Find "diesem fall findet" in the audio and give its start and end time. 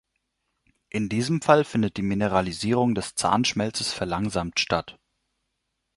1.09-1.95